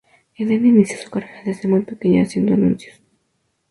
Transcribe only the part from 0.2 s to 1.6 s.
Eden inició su carrera